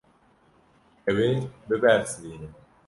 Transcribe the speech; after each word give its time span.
Ew 1.09 1.17
ê 1.29 1.31
bibersivîne. 1.67 2.49